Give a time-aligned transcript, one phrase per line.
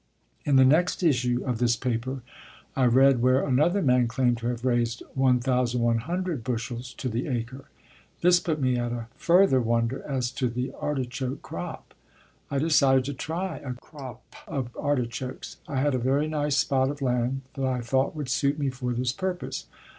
[0.45, 2.23] In the next issue of this paper
[2.75, 7.65] I read where another man claimed to have raised 1,100 bushels to the acre.
[8.21, 11.93] This put me at a further wonder as to the artichoke crop.
[12.49, 15.57] I decided to try a crop of artichokes.
[15.67, 18.93] I had a very nice spot of land that I thought would suit me for
[18.93, 19.67] this purpose.